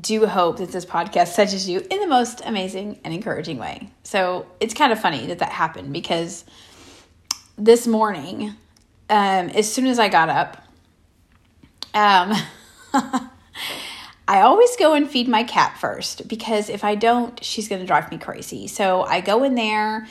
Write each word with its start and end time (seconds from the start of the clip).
do 0.00 0.26
hope 0.26 0.58
that 0.58 0.72
this 0.72 0.84
podcast 0.84 1.36
touches 1.36 1.68
you 1.68 1.84
in 1.90 2.00
the 2.00 2.06
most 2.06 2.42
amazing 2.44 3.00
and 3.04 3.14
encouraging 3.14 3.58
way. 3.58 3.90
So 4.02 4.46
it's 4.60 4.74
kind 4.74 4.92
of 4.92 5.00
funny 5.00 5.26
that 5.26 5.38
that 5.38 5.50
happened 5.50 5.92
because 5.92 6.44
this 7.56 7.86
morning, 7.86 8.54
um, 9.08 9.48
as 9.50 9.72
soon 9.72 9.86
as 9.86 9.98
I 9.98 10.08
got 10.08 10.28
up, 10.28 10.62
um, 11.94 12.32
I 14.28 14.40
always 14.40 14.76
go 14.76 14.94
and 14.94 15.08
feed 15.08 15.28
my 15.28 15.44
cat 15.44 15.78
first 15.78 16.26
because 16.26 16.68
if 16.68 16.82
I 16.82 16.96
don't, 16.96 17.42
she's 17.44 17.68
going 17.68 17.80
to 17.80 17.86
drive 17.86 18.10
me 18.10 18.18
crazy. 18.18 18.66
So 18.66 19.02
I 19.02 19.20
go 19.20 19.44
in 19.44 19.54
there, 19.54 20.08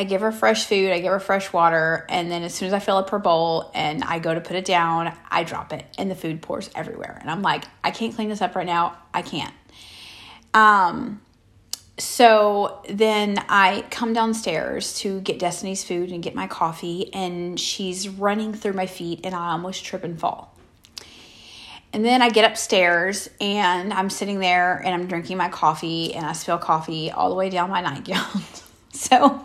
I 0.00 0.04
give 0.04 0.22
her 0.22 0.32
fresh 0.32 0.64
food, 0.64 0.92
I 0.92 1.00
give 1.00 1.12
her 1.12 1.20
fresh 1.20 1.52
water, 1.52 2.06
and 2.08 2.30
then 2.30 2.42
as 2.42 2.54
soon 2.54 2.68
as 2.68 2.72
I 2.72 2.78
fill 2.78 2.96
up 2.96 3.10
her 3.10 3.18
bowl 3.18 3.70
and 3.74 4.02
I 4.02 4.18
go 4.18 4.32
to 4.32 4.40
put 4.40 4.56
it 4.56 4.64
down, 4.64 5.14
I 5.30 5.44
drop 5.44 5.74
it 5.74 5.84
and 5.98 6.10
the 6.10 6.14
food 6.14 6.40
pours 6.40 6.70
everywhere. 6.74 7.18
And 7.20 7.30
I'm 7.30 7.42
like, 7.42 7.64
I 7.84 7.90
can't 7.90 8.14
clean 8.14 8.30
this 8.30 8.40
up 8.40 8.56
right 8.56 8.64
now. 8.64 8.96
I 9.12 9.20
can't. 9.20 9.52
Um, 10.54 11.20
so 11.98 12.80
then 12.88 13.44
I 13.50 13.84
come 13.90 14.14
downstairs 14.14 14.94
to 15.00 15.20
get 15.20 15.38
Destiny's 15.38 15.84
food 15.84 16.12
and 16.12 16.22
get 16.22 16.34
my 16.34 16.46
coffee, 16.46 17.12
and 17.12 17.60
she's 17.60 18.08
running 18.08 18.54
through 18.54 18.72
my 18.72 18.86
feet, 18.86 19.20
and 19.24 19.34
I 19.34 19.50
almost 19.50 19.84
trip 19.84 20.02
and 20.02 20.18
fall. 20.18 20.56
And 21.92 22.02
then 22.02 22.22
I 22.22 22.30
get 22.30 22.50
upstairs 22.50 23.28
and 23.38 23.92
I'm 23.92 24.08
sitting 24.08 24.38
there 24.38 24.76
and 24.78 24.94
I'm 24.94 25.08
drinking 25.08 25.36
my 25.36 25.50
coffee 25.50 26.14
and 26.14 26.24
I 26.24 26.32
spill 26.32 26.56
coffee 26.56 27.10
all 27.10 27.28
the 27.28 27.34
way 27.34 27.50
down 27.50 27.68
my 27.68 27.80
nightgown. 27.80 28.42
so 28.92 29.44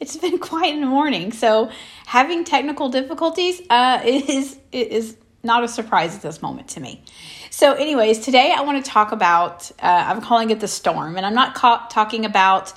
it's 0.00 0.16
been 0.16 0.38
quite 0.50 0.74
in 0.74 0.80
the 0.80 0.86
morning. 0.86 1.32
So 1.32 1.70
having 2.06 2.44
technical 2.44 2.88
difficulties 2.88 3.60
uh, 3.70 4.00
is 4.04 4.58
is 4.72 5.16
not 5.42 5.62
a 5.62 5.68
surprise 5.68 6.16
at 6.16 6.22
this 6.22 6.40
moment 6.40 6.68
to 6.68 6.80
me. 6.80 7.02
So, 7.50 7.74
anyways, 7.74 8.18
today 8.20 8.52
I 8.56 8.62
want 8.62 8.84
to 8.84 8.90
talk 8.90 9.12
about. 9.12 9.70
Uh, 9.80 9.86
I'm 10.06 10.20
calling 10.20 10.50
it 10.50 10.60
the 10.60 10.68
storm, 10.68 11.16
and 11.16 11.24
I'm 11.24 11.34
not 11.34 11.54
ca- 11.54 11.86
talking 11.88 12.24
about 12.24 12.72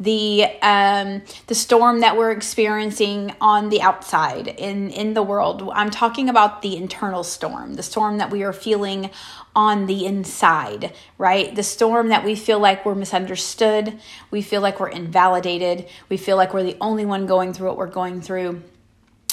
the 0.00 0.46
um, 0.62 1.22
the 1.46 1.54
storm 1.54 2.00
that 2.00 2.16
we're 2.16 2.30
experiencing 2.30 3.34
on 3.40 3.68
the 3.68 3.82
outside 3.82 4.48
in 4.48 4.90
in 4.90 5.12
the 5.12 5.22
world. 5.22 5.70
I'm 5.74 5.90
talking 5.90 6.30
about 6.30 6.62
the 6.62 6.76
internal 6.76 7.22
storm, 7.22 7.74
the 7.74 7.82
storm 7.82 8.16
that 8.16 8.30
we 8.30 8.42
are 8.42 8.54
feeling 8.54 9.10
on 9.54 9.86
the 9.86 10.06
inside, 10.06 10.94
right? 11.18 11.54
The 11.54 11.62
storm 11.62 12.08
that 12.08 12.24
we 12.24 12.34
feel 12.34 12.58
like 12.58 12.86
we're 12.86 12.94
misunderstood, 12.94 14.00
we 14.30 14.40
feel 14.40 14.62
like 14.62 14.80
we're 14.80 14.88
invalidated, 14.88 15.86
we 16.08 16.16
feel 16.16 16.36
like 16.36 16.54
we're 16.54 16.62
the 16.62 16.78
only 16.80 17.04
one 17.04 17.26
going 17.26 17.52
through 17.52 17.68
what 17.68 17.76
we're 17.76 17.86
going 17.86 18.22
through, 18.22 18.62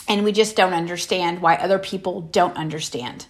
and 0.09 0.25
we 0.25 0.33
just 0.33 0.57
don't 0.57 0.73
understand 0.73 1.41
why 1.41 1.55
other 1.55 1.79
people 1.79 2.21
don't 2.21 2.57
understand. 2.57 3.27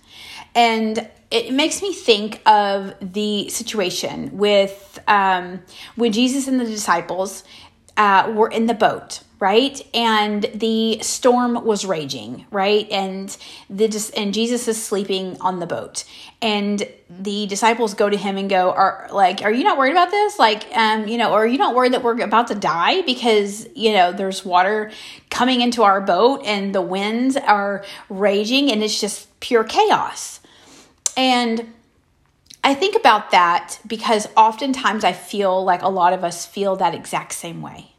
And 0.55 1.07
it 1.29 1.53
makes 1.53 1.81
me 1.81 1.93
think 1.93 2.41
of 2.45 2.93
the 3.01 3.49
situation 3.49 4.37
with 4.37 4.99
um, 5.07 5.61
when 5.95 6.11
Jesus 6.11 6.47
and 6.47 6.59
the 6.59 6.65
disciples 6.65 7.43
uh, 7.97 8.31
were 8.33 8.49
in 8.49 8.67
the 8.67 8.73
boat, 8.73 9.23
right? 9.39 9.81
And 9.93 10.49
the 10.53 10.99
storm 11.01 11.65
was 11.65 11.83
raging, 11.83 12.45
right? 12.49 12.89
And 12.91 13.35
the 13.69 14.11
and 14.15 14.33
Jesus 14.33 14.67
is 14.69 14.81
sleeping 14.81 15.35
on 15.41 15.59
the 15.59 15.65
boat, 15.65 16.05
and 16.41 16.87
the 17.09 17.47
disciples 17.47 17.93
go 17.93 18.09
to 18.09 18.15
him 18.15 18.37
and 18.37 18.49
go, 18.49 18.71
"Are 18.71 19.09
like, 19.11 19.41
are 19.41 19.51
you 19.51 19.63
not 19.63 19.77
worried 19.77 19.91
about 19.91 20.11
this? 20.11 20.39
Like, 20.39 20.65
um, 20.73 21.07
you 21.07 21.17
know, 21.17 21.33
or 21.33 21.43
are 21.43 21.47
you 21.47 21.57
not 21.57 21.75
worried 21.75 21.93
that 21.93 22.03
we're 22.03 22.21
about 22.21 22.47
to 22.47 22.55
die 22.55 23.01
because 23.01 23.67
you 23.75 23.91
know 23.93 24.13
there's 24.13 24.45
water 24.45 24.91
coming 25.29 25.59
into 25.59 25.83
our 25.83 25.99
boat 25.99 26.43
and 26.45 26.73
the 26.73 26.81
winds 26.81 27.35
are 27.35 27.83
raging 28.07 28.71
and 28.71 28.81
it's 28.81 29.01
just 29.01 29.39
pure 29.41 29.65
chaos." 29.65 30.36
And 31.17 31.73
I 32.63 32.75
think 32.75 32.95
about 32.95 33.31
that 33.31 33.79
because 33.85 34.27
oftentimes 34.37 35.03
I 35.03 35.13
feel 35.13 35.63
like 35.63 35.81
a 35.81 35.89
lot 35.89 36.13
of 36.13 36.23
us 36.23 36.45
feel 36.45 36.75
that 36.77 36.93
exact 36.93 37.33
same 37.33 37.61
way. 37.61 37.95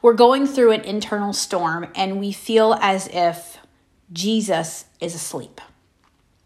We're 0.00 0.14
going 0.14 0.46
through 0.46 0.72
an 0.72 0.82
internal 0.82 1.32
storm 1.32 1.88
and 1.94 2.18
we 2.18 2.32
feel 2.32 2.74
as 2.80 3.08
if 3.12 3.58
Jesus 4.12 4.84
is 5.00 5.14
asleep, 5.14 5.60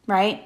right? 0.07 0.45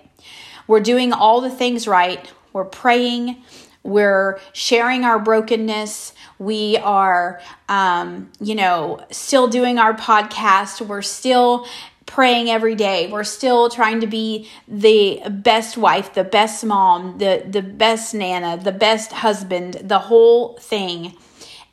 We're 0.66 0.80
doing 0.80 1.12
all 1.12 1.40
the 1.40 1.50
things 1.50 1.86
right. 1.86 2.30
We're 2.52 2.64
praying. 2.64 3.42
We're 3.82 4.38
sharing 4.52 5.04
our 5.04 5.18
brokenness. 5.18 6.12
We 6.38 6.76
are, 6.78 7.40
um, 7.68 8.30
you 8.40 8.54
know, 8.54 9.04
still 9.10 9.48
doing 9.48 9.78
our 9.78 9.94
podcast. 9.94 10.80
We're 10.80 11.02
still 11.02 11.66
praying 12.10 12.50
every 12.50 12.74
day. 12.74 13.06
We're 13.06 13.22
still 13.22 13.68
trying 13.68 14.00
to 14.00 14.06
be 14.08 14.48
the 14.66 15.22
best 15.30 15.78
wife, 15.78 16.12
the 16.12 16.24
best 16.24 16.64
mom, 16.64 17.18
the, 17.18 17.44
the 17.48 17.62
best 17.62 18.14
nana, 18.14 18.60
the 18.60 18.72
best 18.72 19.12
husband, 19.12 19.74
the 19.74 20.00
whole 20.00 20.58
thing. 20.58 21.16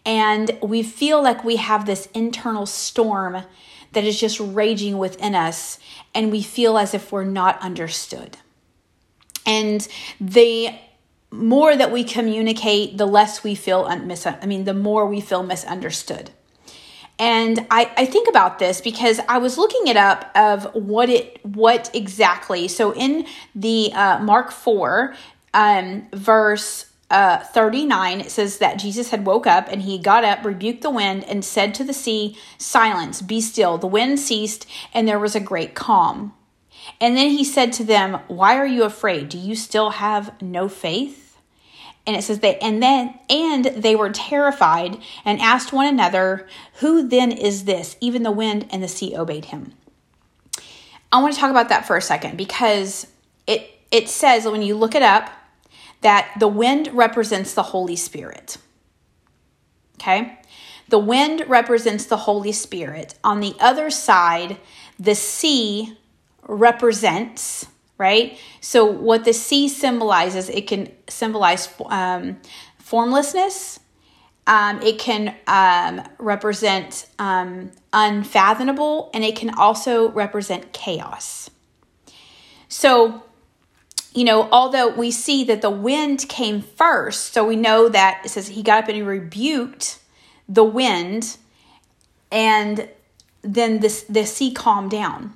And 0.06 0.56
we 0.62 0.84
feel 0.84 1.24
like 1.24 1.44
we 1.44 1.56
have 1.56 1.88
this 1.88 2.08
internal 2.14 2.68
storm 2.68 3.44
that 3.94 4.04
is 4.04 4.20
just 4.20 4.40
raging 4.40 5.00
within 5.00 5.34
us, 5.34 5.80
and 6.14 6.32
we 6.32 6.44
feel 6.44 6.78
as 6.78 6.94
if 6.94 7.12
we're 7.12 7.24
not 7.24 7.60
understood. 7.60 8.38
And 9.44 9.88
the 10.22 10.70
more 11.32 11.76
that 11.76 11.92
we 11.92 12.04
communicate, 12.04 13.00
the 13.00 13.08
less 13.08 13.44
we 13.44 13.56
feel 13.56 13.86
un- 13.90 14.06
mis- 14.06 14.28
I 14.28 14.46
mean, 14.46 14.66
the 14.66 14.74
more 14.76 15.08
we 15.08 15.20
feel 15.20 15.42
misunderstood. 15.42 16.30
And 17.20 17.66
I, 17.72 17.92
I 17.98 18.06
think 18.06 18.28
about 18.30 18.60
this 18.60 18.80
because 18.80 19.20
I 19.28 19.40
was 19.40 19.58
looking 19.58 19.88
it 19.88 19.98
up 19.98 20.30
of 20.36 20.66
what 20.76 21.10
it 21.10 21.44
what 21.44 21.90
exactly. 21.94 22.68
So 22.68 22.94
in 22.94 23.26
the 23.56 23.92
uh, 23.94 24.20
Mark 24.20 24.52
four 24.52 25.16
um, 25.54 26.08
verse 26.14 26.86
uh, 27.10 27.40
39 27.40 28.20
it 28.20 28.30
says 28.30 28.58
that 28.58 28.78
jesus 28.78 29.12
had 29.12 29.26
woke 29.26 29.48
up 29.48 29.70
and 29.72 29.84
he 29.84 29.98
got 29.98 30.26
up 30.26 30.44
rebuked 30.44 30.82
the 30.82 30.90
wind 30.90 31.24
and 31.24 31.46
said 31.46 31.74
to 31.74 31.82
the 31.86 31.94
sea 31.94 32.38
silence 32.58 33.22
be 33.22 33.40
still. 33.40 33.78
The 33.78 33.88
wind 33.88 34.20
ceased 34.20 34.68
and 34.94 35.08
there 35.08 35.18
was 35.18 35.34
a 35.34 35.40
great 35.40 35.74
calm. 35.74 36.34
And 37.00 37.16
then 37.16 37.30
he 37.30 37.44
said 37.44 37.72
to 37.74 37.84
them 37.84 38.20
why 38.28 38.58
are 38.58 38.68
you 38.68 38.84
afraid? 38.84 39.30
Do 39.30 39.38
you 39.38 39.56
still 39.56 39.92
have 39.92 40.40
no 40.42 40.68
faith 40.68 41.27
and 42.08 42.16
it 42.16 42.24
says 42.24 42.40
they 42.40 42.58
and 42.60 42.82
then 42.82 43.20
and 43.30 43.66
they 43.66 43.96
were 43.96 44.10
terrified 44.10 44.98
and 45.26 45.42
asked 45.42 45.74
one 45.74 45.86
another 45.86 46.48
who 46.76 47.08
then 47.08 47.32
is 47.32 47.66
this? 47.66 47.98
Even 48.00 48.24
the 48.24 48.32
wind 48.32 48.66
and 48.72 48.82
the 48.82 48.88
sea 48.88 49.16
obeyed 49.16 49.46
him. 49.46 49.74
I 51.12 51.22
want 51.22 51.34
to 51.34 51.40
talk 51.40 51.52
about 51.52 51.70
that 51.70 51.86
for 51.86 51.98
a 51.98 52.02
second 52.02 52.38
because 52.38 53.08
it 53.46 53.70
it 53.92 54.08
says 54.10 54.46
when 54.46 54.62
you 54.62 54.76
look 54.76 54.96
it 54.96 55.04
up 55.04 55.30
that 56.02 56.32
the 56.40 56.48
wind 56.48 56.90
represents 56.94 57.54
the 57.54 57.64
holy 57.64 57.96
spirit. 57.96 58.58
Okay? 59.96 60.40
The 60.90 61.00
wind 61.00 61.44
represents 61.48 62.06
the 62.06 62.18
holy 62.18 62.54
spirit. 62.54 63.16
On 63.24 63.42
the 63.42 63.56
other 63.60 63.90
side 63.90 64.58
the 64.98 65.16
sea 65.16 65.98
represents 66.48 67.68
right? 67.98 68.38
So, 68.62 68.86
what 68.86 69.26
the 69.26 69.34
sea 69.34 69.68
symbolizes, 69.68 70.50
it 70.50 70.68
can 70.68 70.92
symbolize 71.08 71.70
um, 71.86 72.38
formlessness. 72.78 73.80
Um, 74.46 74.82
it 74.82 74.98
can 74.98 75.36
um, 75.46 76.08
represent 76.20 77.08
um, 77.20 77.72
unfathomable, 77.92 79.12
and 79.14 79.26
it 79.26 79.36
can 79.36 79.54
also 79.54 80.10
represent 80.12 80.72
chaos. 80.72 81.50
So, 82.70 83.24
you 84.14 84.24
know, 84.24 84.48
although 84.52 84.88
we 84.88 85.12
see 85.12 85.44
that 85.46 85.62
the 85.62 85.70
wind 85.70 86.30
came 86.30 86.62
first, 86.62 87.34
so 87.34 87.46
we 87.46 87.58
know 87.58 87.90
that 87.90 88.22
it 88.24 88.30
says 88.30 88.48
he 88.48 88.64
got 88.64 88.84
up 88.84 88.88
and 88.88 88.96
he 88.96 89.02
rebuked 89.02 90.00
the 90.48 90.64
wind, 90.64 91.38
and 92.32 92.88
then 93.42 93.80
this 93.80 94.04
the 94.04 94.26
sea 94.26 94.52
calmed 94.54 94.92
down. 94.92 95.34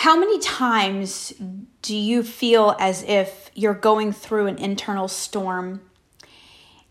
How 0.00 0.18
many 0.18 0.38
times 0.38 1.34
do 1.82 1.94
you 1.94 2.22
feel 2.22 2.74
as 2.80 3.02
if 3.02 3.50
you're 3.54 3.74
going 3.74 4.12
through 4.14 4.46
an 4.46 4.56
internal 4.56 5.08
storm 5.08 5.82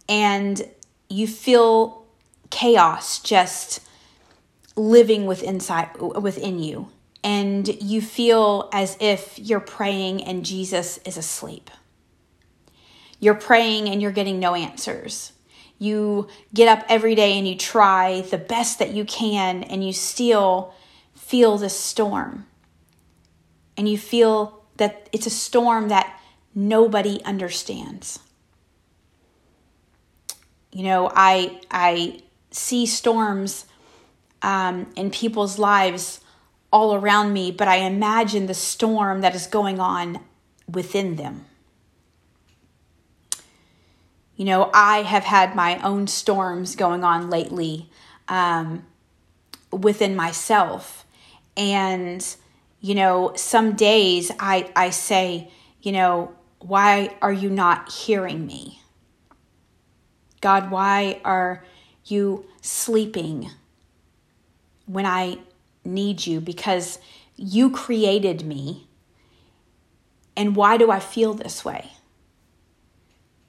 and 0.08 0.62
you 1.10 1.26
feel 1.26 2.06
chaos 2.52 3.18
just 3.20 3.80
living 4.76 5.26
with 5.26 5.42
inside 5.42 6.00
within 6.00 6.60
you 6.60 6.90
and 7.24 7.68
you 7.82 8.00
feel 8.00 8.70
as 8.72 8.96
if 9.00 9.40
you're 9.40 9.60
praying 9.60 10.24
and 10.24 10.46
Jesus 10.46 11.00
is 11.00 11.18
asleep. 11.18 11.72
You're 13.20 13.34
praying 13.34 13.90
and 13.90 14.04
you're 14.04 14.12
getting 14.12 14.40
no 14.40 14.54
answers. 14.54 15.32
You 15.80 16.28
get 16.54 16.68
up 16.68 16.86
every 16.88 17.16
day 17.16 17.40
and 17.40 17.48
you 17.48 17.58
try 17.58 18.22
the 18.22 18.38
best 18.38 18.78
that 18.78 18.92
you 18.92 19.04
can 19.04 19.64
and 19.64 19.84
you 19.84 19.94
still 19.94 20.76
feel 21.16 21.58
the 21.58 21.70
storm 21.70 22.46
and 23.80 23.88
you 23.88 23.98
feel 23.98 24.62
that 24.76 25.08
it's 25.14 25.26
a 25.26 25.30
storm 25.30 25.88
that 25.88 26.20
nobody 26.54 27.24
understands. 27.24 28.20
You 30.74 30.84
know, 30.84 31.10
I 31.16 31.62
I 31.72 32.20
see 32.52 32.86
storms 32.86 33.68
um, 34.42 34.92
in 34.98 35.12
people's 35.12 35.58
lives 35.58 36.20
all 36.74 36.94
around 36.94 37.32
me, 37.32 37.52
but 37.52 37.70
I 37.70 37.78
imagine 37.78 38.48
the 38.48 38.54
storm 38.54 39.22
that 39.22 39.34
is 39.34 39.48
going 39.48 39.80
on 39.80 40.26
within 40.68 41.16
them. 41.16 41.46
You 44.36 44.44
know, 44.44 44.72
I 44.74 45.04
have 45.04 45.24
had 45.24 45.56
my 45.56 45.82
own 45.82 46.08
storms 46.08 46.76
going 46.76 47.06
on 47.06 47.30
lately 47.30 47.90
um, 48.28 48.86
within 49.72 50.18
myself. 50.18 51.06
And, 51.56 52.26
you 52.82 52.96
know, 52.96 53.34
some 53.36 53.76
days 53.76 54.32
I, 54.40 54.72
I 54.76 54.90
say, 54.90 55.52
you 55.82 55.92
know, 55.92 56.34
why 56.60 57.16
are 57.22 57.34
you 57.34 57.50
not 57.50 57.92
hearing 57.92 58.46
me? 58.46 58.82
God, 60.42 60.72
why 60.72 61.20
are 61.26 61.66
you 62.06 62.46
sleeping 62.62 63.50
when 64.86 65.06
I 65.06 65.40
need 65.84 66.26
you? 66.26 66.40
Because 66.40 67.00
you 67.36 67.70
created 67.70 68.46
me. 68.46 68.88
And 70.36 70.56
why 70.56 70.78
do 70.78 70.90
I 70.90 71.00
feel 71.00 71.34
this 71.34 71.66
way? 71.66 71.92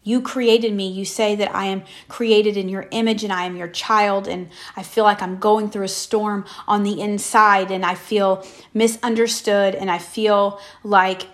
You 0.02 0.22
created 0.22 0.72
me. 0.72 0.88
You 0.88 1.04
say 1.04 1.36
that 1.36 1.54
I 1.54 1.66
am 1.66 1.82
created 2.08 2.56
in 2.56 2.68
your 2.68 2.88
image 2.90 3.22
and 3.22 3.32
I 3.32 3.44
am 3.44 3.56
your 3.56 3.68
child. 3.68 4.26
And 4.26 4.48
I 4.76 4.82
feel 4.82 5.04
like 5.04 5.20
I'm 5.20 5.38
going 5.38 5.68
through 5.68 5.84
a 5.84 5.88
storm 5.88 6.46
on 6.66 6.84
the 6.84 7.00
inside 7.00 7.70
and 7.70 7.84
I 7.84 7.94
feel 7.94 8.46
misunderstood 8.72 9.74
and 9.74 9.90
I 9.90 9.98
feel 9.98 10.58
like, 10.82 11.26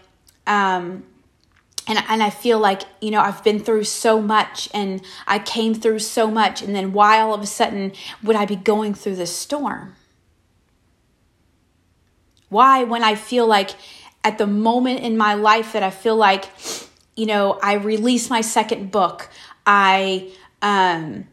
um, 0.48 1.04
and, 1.88 2.02
and 2.08 2.22
I 2.22 2.30
feel 2.30 2.58
like, 2.58 2.82
you 3.00 3.12
know, 3.12 3.20
I've 3.20 3.44
been 3.44 3.60
through 3.60 3.84
so 3.84 4.20
much 4.20 4.68
and 4.74 5.00
I 5.28 5.38
came 5.38 5.72
through 5.72 6.00
so 6.00 6.28
much. 6.28 6.60
And 6.60 6.74
then 6.74 6.92
why 6.92 7.20
all 7.20 7.34
of 7.34 7.42
a 7.42 7.46
sudden 7.46 7.92
would 8.24 8.34
I 8.34 8.46
be 8.46 8.56
going 8.56 8.94
through 8.94 9.14
this 9.14 9.34
storm? 9.34 9.94
Why, 12.48 12.82
when 12.82 13.04
I 13.04 13.14
feel 13.14 13.46
like 13.46 13.70
at 14.24 14.38
the 14.38 14.46
moment 14.46 15.00
in 15.00 15.16
my 15.16 15.34
life 15.34 15.72
that 15.72 15.84
I 15.84 15.90
feel 15.90 16.16
like, 16.16 16.46
you 17.16 17.26
know, 17.26 17.58
I 17.62 17.74
released 17.74 18.30
my 18.30 18.42
second 18.42 18.90
book. 18.90 19.28
I, 19.66 20.30
um, 20.62 21.26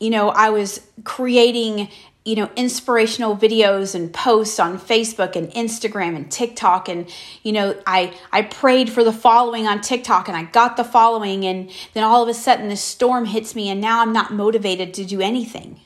you 0.00 0.10
know, 0.10 0.30
I 0.30 0.50
was 0.50 0.80
creating, 1.02 1.88
you 2.24 2.36
know, 2.36 2.50
inspirational 2.56 3.36
videos 3.36 3.94
and 3.94 4.12
posts 4.12 4.58
on 4.60 4.78
Facebook 4.78 5.36
and 5.36 5.50
Instagram 5.50 6.16
and 6.16 6.30
TikTok. 6.30 6.88
And, 6.88 7.12
you 7.42 7.52
know, 7.52 7.76
I, 7.86 8.14
I 8.32 8.42
prayed 8.42 8.90
for 8.90 9.02
the 9.02 9.12
following 9.12 9.66
on 9.66 9.80
TikTok 9.80 10.28
and 10.28 10.36
I 10.36 10.44
got 10.44 10.76
the 10.76 10.84
following. 10.84 11.44
And 11.44 11.70
then 11.92 12.04
all 12.04 12.22
of 12.22 12.28
a 12.28 12.34
sudden 12.34 12.68
this 12.68 12.82
storm 12.82 13.26
hits 13.26 13.54
me 13.54 13.68
and 13.68 13.80
now 13.80 14.00
I'm 14.00 14.12
not 14.12 14.32
motivated 14.32 14.94
to 14.94 15.04
do 15.04 15.20
anything. 15.20 15.80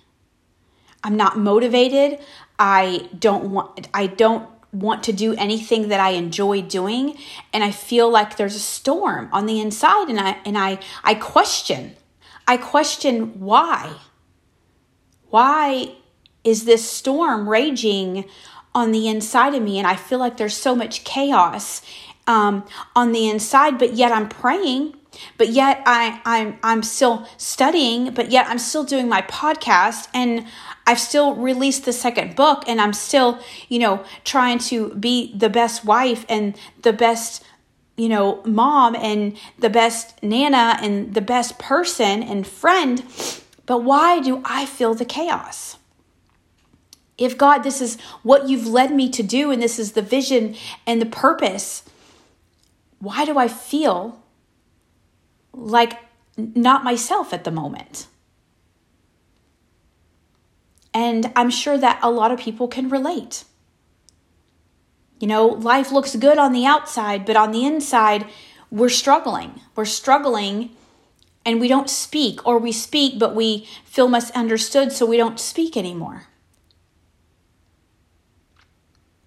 I'm 1.02 1.16
not 1.16 1.38
motivated. 1.38 2.20
I 2.58 3.08
don't 3.18 3.50
want, 3.50 3.88
I 3.94 4.08
don't 4.08 4.48
want 4.72 5.02
to 5.04 5.12
do 5.12 5.34
anything 5.34 5.88
that 5.88 6.00
I 6.00 6.10
enjoy 6.10 6.62
doing 6.62 7.16
and 7.52 7.64
I 7.64 7.70
feel 7.70 8.10
like 8.10 8.36
there's 8.36 8.54
a 8.54 8.60
storm 8.60 9.28
on 9.32 9.46
the 9.46 9.60
inside 9.60 10.08
and 10.08 10.20
I 10.20 10.38
and 10.44 10.58
I 10.58 10.78
I 11.02 11.14
question. 11.14 11.96
I 12.46 12.56
question 12.56 13.40
why. 13.40 13.96
Why 15.30 15.94
is 16.44 16.64
this 16.64 16.88
storm 16.88 17.48
raging 17.48 18.24
on 18.74 18.92
the 18.92 19.08
inside 19.08 19.54
of 19.54 19.62
me 19.62 19.78
and 19.78 19.86
I 19.86 19.96
feel 19.96 20.18
like 20.18 20.36
there's 20.36 20.56
so 20.56 20.74
much 20.74 21.04
chaos 21.04 21.82
um, 22.26 22.64
on 22.94 23.12
the 23.12 23.28
inside 23.28 23.78
but 23.78 23.94
yet 23.94 24.12
I'm 24.12 24.28
praying 24.28 24.94
but 25.36 25.48
yet 25.48 25.82
I, 25.86 26.20
I'm 26.24 26.58
I'm 26.62 26.82
still 26.82 27.26
studying, 27.36 28.12
but 28.12 28.30
yet 28.30 28.46
I'm 28.48 28.58
still 28.58 28.84
doing 28.84 29.08
my 29.08 29.22
podcast 29.22 30.08
and 30.14 30.46
I've 30.88 30.98
still 30.98 31.34
released 31.34 31.84
the 31.84 31.92
second 31.92 32.34
book 32.34 32.64
and 32.66 32.80
I'm 32.80 32.94
still, 32.94 33.40
you 33.68 33.78
know, 33.78 34.02
trying 34.24 34.58
to 34.70 34.94
be 34.94 35.36
the 35.36 35.50
best 35.50 35.84
wife 35.84 36.24
and 36.30 36.56
the 36.80 36.94
best, 36.94 37.44
you 37.98 38.08
know, 38.08 38.42
mom 38.46 38.96
and 38.96 39.36
the 39.58 39.68
best 39.68 40.22
nana 40.22 40.78
and 40.80 41.12
the 41.12 41.20
best 41.20 41.58
person 41.58 42.22
and 42.22 42.46
friend. 42.46 43.04
But 43.66 43.84
why 43.84 44.20
do 44.20 44.40
I 44.46 44.64
feel 44.64 44.94
the 44.94 45.04
chaos? 45.04 45.76
If 47.18 47.36
God, 47.36 47.58
this 47.58 47.82
is 47.82 48.00
what 48.22 48.48
you've 48.48 48.66
led 48.66 48.90
me 48.90 49.10
to 49.10 49.22
do 49.22 49.50
and 49.50 49.60
this 49.60 49.78
is 49.78 49.92
the 49.92 50.00
vision 50.00 50.56
and 50.86 51.02
the 51.02 51.06
purpose, 51.06 51.82
why 52.98 53.26
do 53.26 53.36
I 53.36 53.48
feel 53.48 54.22
like 55.52 55.98
not 56.38 56.82
myself 56.82 57.34
at 57.34 57.44
the 57.44 57.50
moment? 57.50 58.06
And 60.94 61.30
I'm 61.36 61.50
sure 61.50 61.78
that 61.78 61.98
a 62.02 62.10
lot 62.10 62.32
of 62.32 62.38
people 62.38 62.68
can 62.68 62.88
relate. 62.88 63.44
You 65.20 65.26
know, 65.26 65.46
life 65.46 65.90
looks 65.90 66.16
good 66.16 66.38
on 66.38 66.52
the 66.52 66.64
outside, 66.64 67.24
but 67.24 67.36
on 67.36 67.50
the 67.50 67.66
inside, 67.66 68.26
we're 68.70 68.88
struggling. 68.88 69.60
We're 69.74 69.84
struggling 69.84 70.70
and 71.44 71.60
we 71.60 71.68
don't 71.68 71.88
speak, 71.88 72.46
or 72.46 72.58
we 72.58 72.72
speak, 72.72 73.18
but 73.18 73.34
we 73.34 73.66
feel 73.84 74.06
misunderstood, 74.06 74.92
so 74.92 75.06
we 75.06 75.16
don't 75.16 75.40
speak 75.40 75.78
anymore. 75.78 76.24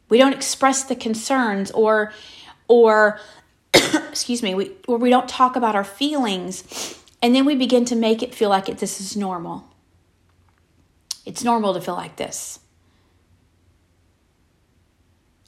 We 0.07 0.19
don't 0.19 0.33
express 0.33 0.83
the 0.83 0.95
concerns, 0.95 1.71
or, 1.71 2.13
or, 2.67 3.19
excuse 3.73 4.43
me, 4.43 4.53
we, 4.53 4.73
or 4.87 4.97
we 4.97 5.09
don't 5.09 5.27
talk 5.27 5.55
about 5.55 5.75
our 5.75 5.83
feelings, 5.83 6.95
and 7.23 7.33
then 7.33 7.43
we 7.43 7.55
begin 7.55 7.85
to 7.85 7.95
make 7.95 8.21
it 8.21 8.35
feel 8.35 8.49
like 8.49 8.69
it, 8.69 8.77
this 8.77 9.01
is 9.01 9.17
normal. 9.17 9.70
It's 11.25 11.43
normal 11.43 11.73
to 11.73 11.81
feel 11.81 11.95
like 11.95 12.15
this. 12.15 12.59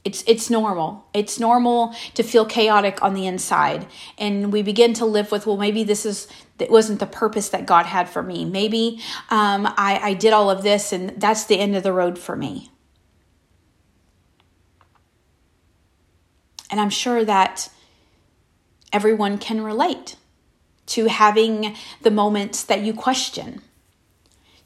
It's 0.04 0.22
it's 0.26 0.50
normal. 0.50 1.06
It's 1.14 1.40
normal 1.40 1.94
to 2.12 2.22
feel 2.22 2.44
chaotic 2.44 3.02
on 3.02 3.14
the 3.14 3.26
inside. 3.26 3.86
And 4.18 4.52
we 4.52 4.62
begin 4.62 4.92
to 4.94 5.06
live 5.06 5.32
with, 5.32 5.46
well, 5.46 5.56
maybe 5.56 5.82
this 5.82 6.04
is 6.04 6.28
it 6.58 6.70
wasn't 6.70 7.00
the 7.00 7.06
purpose 7.06 7.48
that 7.48 7.66
God 7.66 7.86
had 7.86 8.08
for 8.08 8.22
me. 8.22 8.44
Maybe 8.44 9.00
um, 9.30 9.66
I, 9.66 9.98
I 10.02 10.14
did 10.14 10.32
all 10.32 10.50
of 10.50 10.62
this 10.62 10.92
and 10.92 11.20
that's 11.20 11.44
the 11.44 11.58
end 11.58 11.74
of 11.74 11.82
the 11.82 11.92
road 11.92 12.18
for 12.18 12.36
me. 12.36 12.70
And 16.70 16.80
I'm 16.80 16.90
sure 16.90 17.24
that 17.24 17.70
everyone 18.92 19.38
can 19.38 19.62
relate 19.62 20.16
to 20.86 21.06
having 21.06 21.74
the 22.02 22.10
moments 22.10 22.62
that 22.64 22.82
you 22.82 22.92
question 22.92 23.62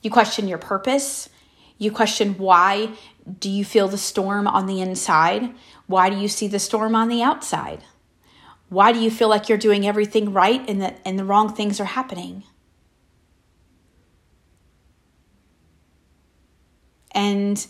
you 0.03 0.11
question 0.11 0.49
your 0.49 0.59
purpose. 0.59 1.29
You 1.79 1.93
question 1.93 2.37
why 2.39 2.91
do 3.39 3.49
you 3.49 3.65
feel 3.65 3.89
the 3.89 3.99
storm 3.99 4.47
on 4.47 4.67
the 4.67 4.81
inside? 4.81 5.55
Why 5.87 6.11
do 6.11 6.17
you 6.17 6.29
see 6.29 6.49
the 6.49 6.59
storm 6.59 6.95
on 6.95 7.09
the 7.09 7.23
outside? 7.23 7.85
Why 8.69 8.93
do 8.93 8.99
you 8.99 9.11
feel 9.11 9.28
like 9.28 9.49
you're 9.49 9.59
doing 9.59 9.87
everything 9.87 10.33
right 10.33 10.69
and 10.69 10.81
that 10.83 11.00
and 11.05 11.19
the 11.19 11.25
wrong 11.25 11.52
things 11.52 11.81
are 11.81 11.85
happening? 11.85 12.45
And 17.12 17.67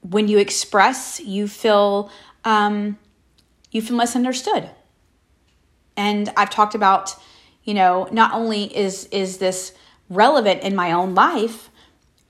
when 0.00 0.28
you 0.28 0.38
express, 0.38 1.20
you 1.20 1.46
feel 1.46 2.10
um, 2.44 2.98
you 3.70 3.82
feel 3.82 3.96
misunderstood. 3.96 4.70
And 5.96 6.32
I've 6.36 6.50
talked 6.50 6.74
about, 6.74 7.14
you 7.64 7.74
know, 7.74 8.08
not 8.10 8.32
only 8.32 8.74
is 8.76 9.04
is 9.06 9.38
this 9.38 9.74
relevant 10.10 10.62
in 10.62 10.76
my 10.76 10.92
own 10.92 11.14
life, 11.14 11.70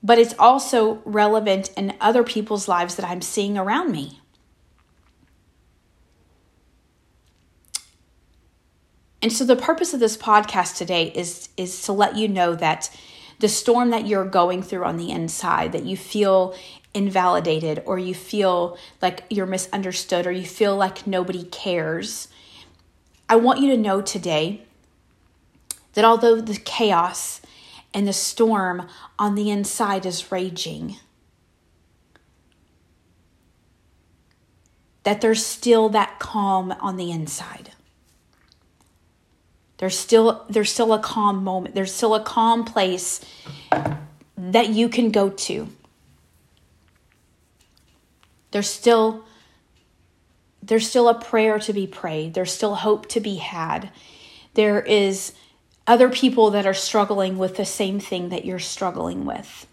but 0.01 0.17
it's 0.17 0.35
also 0.39 1.01
relevant 1.03 1.71
in 1.75 1.95
other 1.99 2.23
people's 2.23 2.67
lives 2.67 2.95
that 2.95 3.05
I'm 3.05 3.21
seeing 3.21 3.57
around 3.57 3.91
me. 3.91 4.21
And 9.21 9.31
so 9.31 9.45
the 9.45 9.55
purpose 9.55 9.93
of 9.93 9.99
this 9.99 10.17
podcast 10.17 10.77
today 10.77 11.11
is 11.13 11.49
is 11.57 11.83
to 11.83 11.93
let 11.93 12.15
you 12.15 12.27
know 12.27 12.55
that 12.55 12.89
the 13.39 13.47
storm 13.47 13.89
that 13.89 14.07
you're 14.07 14.25
going 14.25 14.63
through 14.63 14.83
on 14.83 14.97
the 14.97 15.11
inside 15.11 15.71
that 15.73 15.83
you 15.83 15.97
feel 15.97 16.55
invalidated 16.93 17.81
or 17.85 17.97
you 17.97 18.13
feel 18.13 18.77
like 19.01 19.23
you're 19.29 19.45
misunderstood 19.45 20.27
or 20.27 20.31
you 20.31 20.45
feel 20.45 20.75
like 20.75 21.07
nobody 21.07 21.43
cares. 21.43 22.27
I 23.29 23.35
want 23.35 23.59
you 23.59 23.69
to 23.71 23.77
know 23.77 24.01
today 24.01 24.63
that 25.93 26.05
although 26.05 26.41
the 26.41 26.57
chaos 26.57 27.40
and 27.93 28.07
the 28.07 28.13
storm 28.13 28.87
on 29.19 29.35
the 29.35 29.49
inside 29.49 30.05
is 30.05 30.31
raging. 30.31 30.97
That 35.03 35.21
there's 35.21 35.45
still 35.45 35.89
that 35.89 36.19
calm 36.19 36.71
on 36.79 36.97
the 36.97 37.11
inside. 37.11 37.71
There's 39.77 39.97
still 39.97 40.45
there's 40.47 40.71
still 40.71 40.93
a 40.93 40.99
calm 40.99 41.43
moment. 41.43 41.73
There's 41.73 41.91
still 41.91 42.13
a 42.13 42.23
calm 42.23 42.65
place 42.65 43.19
that 44.37 44.69
you 44.69 44.89
can 44.89 45.09
go 45.09 45.29
to. 45.29 45.69
There's 48.51 48.69
still 48.69 49.25
there's 50.61 50.87
still 50.87 51.09
a 51.09 51.19
prayer 51.19 51.57
to 51.57 51.73
be 51.73 51.87
prayed. 51.87 52.35
There's 52.35 52.51
still 52.51 52.75
hope 52.75 53.07
to 53.09 53.19
be 53.19 53.37
had. 53.37 53.89
There 54.53 54.81
is 54.81 55.33
other 55.87 56.09
people 56.09 56.51
that 56.51 56.65
are 56.65 56.73
struggling 56.73 57.37
with 57.37 57.57
the 57.57 57.65
same 57.65 57.99
thing 57.99 58.29
that 58.29 58.45
you're 58.45 58.59
struggling 58.59 59.25
with. 59.25 59.67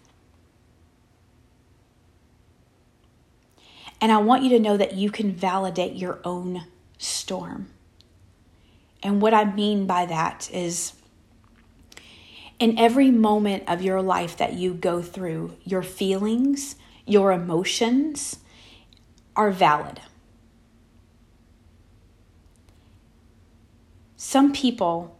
And 4.01 4.11
I 4.11 4.17
want 4.17 4.43
you 4.43 4.49
to 4.51 4.59
know 4.59 4.77
that 4.77 4.95
you 4.95 5.11
can 5.11 5.31
validate 5.31 5.95
your 5.95 6.19
own 6.23 6.65
storm. 6.97 7.69
And 9.03 9.21
what 9.21 9.33
I 9.33 9.45
mean 9.45 9.85
by 9.85 10.05
that 10.05 10.49
is 10.53 10.93
in 12.59 12.77
every 12.77 13.11
moment 13.11 13.63
of 13.67 13.81
your 13.81 14.01
life 14.01 14.35
that 14.37 14.53
you 14.53 14.73
go 14.73 15.01
through, 15.01 15.55
your 15.63 15.83
feelings, 15.83 16.75
your 17.05 17.31
emotions 17.31 18.39
are 19.35 19.51
valid. 19.51 20.01
Some 24.17 24.51
people 24.51 25.17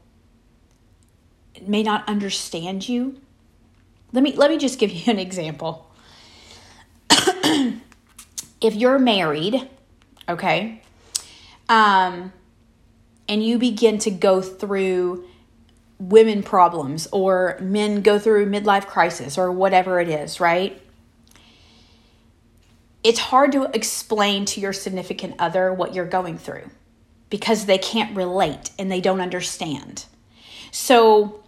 may 1.67 1.83
not 1.83 2.07
understand 2.07 2.87
you. 2.87 3.19
Let 4.11 4.23
me 4.23 4.33
let 4.33 4.49
me 4.49 4.57
just 4.57 4.79
give 4.79 4.91
you 4.91 5.11
an 5.11 5.19
example. 5.19 5.89
if 7.09 8.75
you're 8.75 8.99
married, 8.99 9.69
okay, 10.27 10.81
um, 11.67 12.33
and 13.27 13.43
you 13.43 13.57
begin 13.57 13.97
to 13.99 14.11
go 14.11 14.41
through 14.41 15.25
women 15.99 16.41
problems 16.41 17.07
or 17.11 17.57
men 17.61 18.01
go 18.01 18.17
through 18.17 18.45
midlife 18.49 18.87
crisis 18.87 19.37
or 19.37 19.51
whatever 19.51 19.99
it 19.99 20.07
is, 20.07 20.39
right? 20.39 20.81
It's 23.03 23.19
hard 23.19 23.51
to 23.53 23.69
explain 23.73 24.45
to 24.45 24.61
your 24.61 24.73
significant 24.73 25.35
other 25.39 25.73
what 25.73 25.93
you're 25.93 26.05
going 26.05 26.37
through 26.37 26.69
because 27.29 27.65
they 27.65 27.77
can't 27.77 28.15
relate 28.15 28.71
and 28.79 28.91
they 28.91 29.01
don't 29.01 29.21
understand. 29.21 30.05
So, 30.71 31.43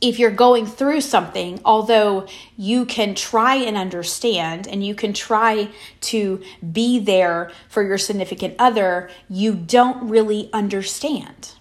if 0.00 0.18
you're 0.18 0.30
going 0.30 0.66
through 0.66 1.02
something, 1.02 1.60
although 1.64 2.26
you 2.56 2.86
can 2.86 3.14
try 3.14 3.54
and 3.54 3.76
understand 3.76 4.66
and 4.66 4.84
you 4.84 4.94
can 4.94 5.12
try 5.12 5.68
to 6.00 6.42
be 6.72 6.98
there 6.98 7.50
for 7.68 7.82
your 7.82 7.98
significant 7.98 8.54
other, 8.58 9.10
you 9.28 9.54
don't 9.54 10.08
really 10.08 10.48
understand. 10.52 11.52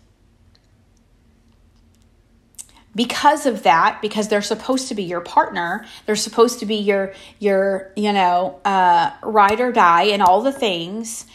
Because 2.96 3.46
of 3.46 3.64
that, 3.64 4.02
because 4.02 4.30
they're 4.30 4.42
supposed 4.42 4.88
to 4.88 4.96
be 4.96 5.04
your 5.04 5.22
partner, 5.22 5.86
they're 6.06 6.16
supposed 6.16 6.60
to 6.60 6.66
be 6.66 6.76
your 6.76 7.14
your 7.38 7.94
you 7.96 8.12
know 8.12 8.60
uh, 8.66 9.12
ride 9.22 9.62
or 9.62 9.72
die 9.72 10.04
and 10.04 10.22
all 10.24 10.42
the 10.42 10.52
things, 10.52 11.26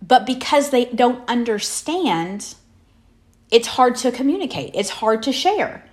but 0.00 0.24
because 0.24 0.70
they 0.70 0.84
don't 0.86 1.28
understand, 1.28 2.54
it's 3.50 3.68
hard 3.68 3.96
to 3.96 4.12
communicate, 4.12 4.72
it's 4.74 4.90
hard 4.90 5.22
to 5.24 5.32
share. 5.32 5.84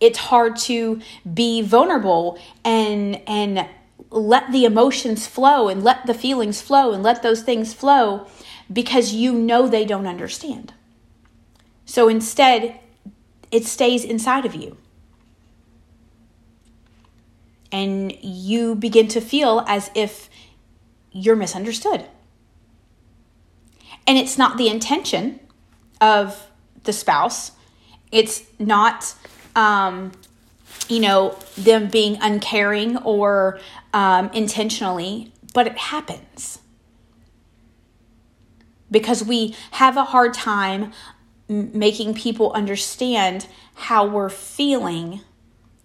It's 0.00 0.18
hard 0.18 0.56
to 0.56 1.00
be 1.32 1.60
vulnerable 1.60 2.38
and 2.64 3.20
and 3.28 3.66
let 4.10 4.50
the 4.50 4.64
emotions 4.64 5.26
flow 5.26 5.68
and 5.68 5.84
let 5.84 6.06
the 6.06 6.14
feelings 6.14 6.60
flow 6.60 6.92
and 6.92 7.02
let 7.02 7.22
those 7.22 7.42
things 7.42 7.72
flow 7.74 8.26
because 8.72 9.12
you 9.12 9.32
know 9.34 9.68
they 9.68 9.84
don't 9.84 10.06
understand. 10.06 10.72
So 11.84 12.08
instead, 12.08 12.78
it 13.50 13.66
stays 13.66 14.04
inside 14.04 14.44
of 14.44 14.54
you. 14.54 14.76
And 17.72 18.12
you 18.20 18.74
begin 18.74 19.06
to 19.08 19.20
feel 19.20 19.64
as 19.68 19.90
if 19.94 20.28
you're 21.12 21.36
misunderstood. 21.36 22.06
And 24.06 24.18
it's 24.18 24.38
not 24.38 24.56
the 24.56 24.68
intention 24.68 25.38
of 26.00 26.49
the 26.84 26.92
spouse. 26.92 27.52
It's 28.10 28.42
not, 28.58 29.14
um, 29.54 30.12
you 30.88 31.00
know, 31.00 31.36
them 31.56 31.88
being 31.88 32.18
uncaring 32.20 32.96
or 32.98 33.60
um, 33.92 34.30
intentionally, 34.32 35.32
but 35.54 35.66
it 35.66 35.78
happens. 35.78 36.58
Because 38.90 39.22
we 39.22 39.54
have 39.72 39.96
a 39.96 40.04
hard 40.04 40.34
time 40.34 40.92
making 41.48 42.14
people 42.14 42.52
understand 42.52 43.46
how 43.74 44.06
we're 44.06 44.28
feeling 44.28 45.20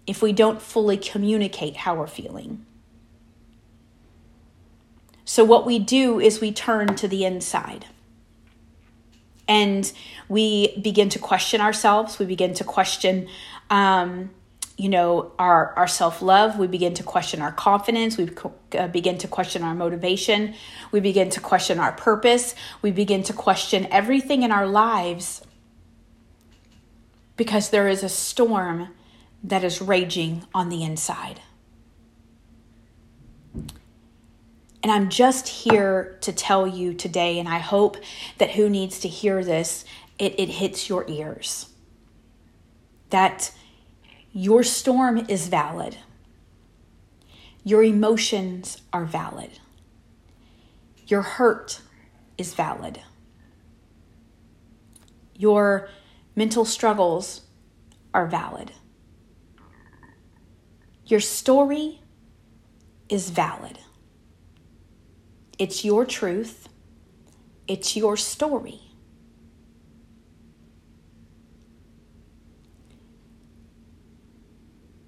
if 0.06 0.22
we 0.22 0.32
don't 0.32 0.62
fully 0.62 0.96
communicate 0.96 1.78
how 1.78 1.94
we're 1.96 2.06
feeling. 2.06 2.64
So, 5.24 5.44
what 5.44 5.66
we 5.66 5.80
do 5.80 6.20
is 6.20 6.40
we 6.40 6.52
turn 6.52 6.94
to 6.94 7.08
the 7.08 7.24
inside 7.24 7.86
and 9.48 9.90
we 10.28 10.76
begin 10.78 11.08
to 11.10 11.18
question 11.18 11.60
ourselves. 11.60 12.18
We 12.18 12.26
begin 12.26 12.54
to 12.54 12.64
question 12.64 13.28
um, 13.70 14.30
you 14.76 14.88
know 14.88 15.32
our 15.38 15.72
our 15.76 15.88
self-love. 15.88 16.58
We 16.58 16.66
begin 16.66 16.94
to 16.94 17.02
question 17.02 17.40
our 17.40 17.52
confidence. 17.52 18.16
We 18.16 18.30
uh, 18.78 18.88
begin 18.88 19.18
to 19.18 19.28
question 19.28 19.62
our 19.62 19.74
motivation. 19.74 20.54
We 20.92 21.00
begin 21.00 21.30
to 21.30 21.40
question 21.40 21.78
our 21.78 21.92
purpose. 21.92 22.54
We 22.82 22.90
begin 22.90 23.22
to 23.24 23.32
question 23.32 23.86
everything 23.90 24.42
in 24.42 24.52
our 24.52 24.66
lives 24.66 25.42
because 27.36 27.70
there 27.70 27.88
is 27.88 28.02
a 28.02 28.08
storm 28.08 28.88
that 29.44 29.62
is 29.62 29.80
raging 29.80 30.44
on 30.54 30.68
the 30.68 30.82
inside 30.82 31.40
And 34.82 34.92
I'm 34.92 35.08
just 35.08 35.48
here 35.48 36.16
to 36.20 36.32
tell 36.32 36.66
you 36.66 36.94
today, 36.94 37.38
and 37.38 37.48
I 37.48 37.58
hope 37.58 37.96
that 38.38 38.52
who 38.52 38.68
needs 38.68 39.00
to 39.00 39.08
hear 39.08 39.42
this, 39.42 39.84
it, 40.18 40.38
it 40.38 40.48
hits 40.48 40.88
your 40.88 41.08
ears. 41.08 41.70
That 43.10 43.52
your 44.32 44.62
storm 44.62 45.24
is 45.28 45.48
valid, 45.48 45.96
your 47.64 47.82
emotions 47.82 48.82
are 48.92 49.04
valid, 49.04 49.58
your 51.06 51.22
hurt 51.22 51.80
is 52.36 52.54
valid, 52.54 53.00
your 55.34 55.88
mental 56.34 56.64
struggles 56.64 57.42
are 58.12 58.26
valid, 58.26 58.72
your 61.06 61.20
story 61.20 62.02
is 63.08 63.30
valid. 63.30 63.78
It's 65.58 65.84
your 65.84 66.04
truth, 66.04 66.68
it's 67.66 67.96
your 67.96 68.16
story. 68.16 68.80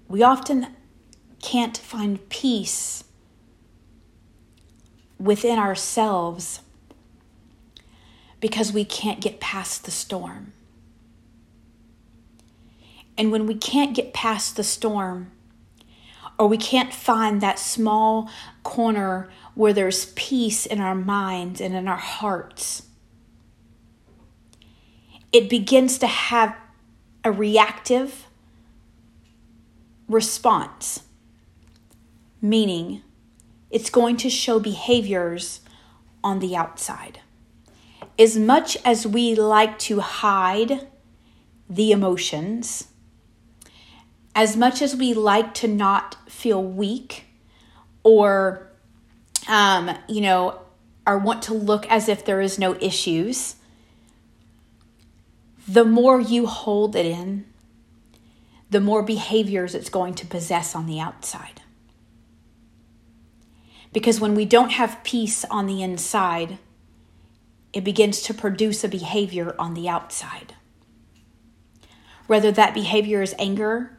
We 0.07 0.23
often 0.23 0.75
can't 1.41 1.77
find 1.77 2.27
peace 2.29 3.03
within 5.19 5.59
ourselves 5.59 6.61
because 8.39 8.73
we 8.73 8.85
can't 8.85 9.21
get 9.21 9.39
past 9.39 9.85
the 9.85 9.91
storm. 9.91 10.53
And 13.17 13.31
when 13.31 13.45
we 13.45 13.53
can't 13.53 13.95
get 13.95 14.13
past 14.13 14.55
the 14.55 14.63
storm, 14.63 15.31
or 16.39 16.47
we 16.47 16.57
can't 16.57 16.93
find 16.93 17.41
that 17.41 17.59
small 17.59 18.29
corner 18.63 19.29
where 19.55 19.73
there's 19.73 20.05
peace 20.15 20.65
in 20.65 20.79
our 20.79 20.95
minds 20.95 21.59
and 21.59 21.75
in 21.75 21.85
our 21.87 21.97
hearts, 21.97 22.83
it 25.33 25.49
begins 25.49 25.97
to 25.99 26.07
have 26.07 26.55
a 27.25 27.31
reactive 27.31 28.27
response, 30.07 31.03
meaning 32.41 33.03
it's 33.69 33.89
going 33.89 34.15
to 34.15 34.29
show 34.29 34.59
behaviors 34.59 35.59
on 36.23 36.39
the 36.39 36.55
outside. 36.55 37.19
As 38.17 38.37
much 38.37 38.77
as 38.85 39.05
we 39.05 39.35
like 39.35 39.77
to 39.79 39.99
hide 39.99 40.87
the 41.69 41.91
emotions, 41.91 42.88
as 44.39 44.55
much 44.55 44.81
as 44.81 44.95
we 44.95 45.13
like 45.13 45.53
to 45.53 45.67
not 45.67 46.15
feel 46.29 46.63
weak 46.63 47.25
or 48.03 48.71
um, 49.49 49.97
you 50.07 50.21
know, 50.21 50.61
or 51.05 51.17
want 51.17 51.43
to 51.43 51.53
look 51.53 51.85
as 51.87 52.07
if 52.07 52.23
there 52.23 52.39
is 52.39 52.57
no 52.57 52.73
issues, 52.75 53.55
the 55.67 55.83
more 55.83 56.21
you 56.21 56.45
hold 56.45 56.95
it 56.95 57.05
in, 57.05 57.47
the 58.69 58.79
more 58.79 59.03
behaviors 59.03 59.75
it's 59.75 59.89
going 59.89 60.13
to 60.13 60.25
possess 60.25 60.73
on 60.73 60.85
the 60.85 61.01
outside. 61.01 61.61
Because 63.91 64.21
when 64.21 64.35
we 64.35 64.45
don't 64.45 64.71
have 64.71 65.03
peace 65.03 65.43
on 65.45 65.65
the 65.65 65.83
inside, 65.83 66.59
it 67.73 67.83
begins 67.83 68.21
to 68.21 68.33
produce 68.33 68.85
a 68.85 68.87
behavior 68.87 69.53
on 69.59 69.73
the 69.73 69.89
outside. 69.89 70.55
Whether 72.27 72.53
that 72.53 72.73
behavior 72.73 73.21
is 73.21 73.35
anger, 73.37 73.98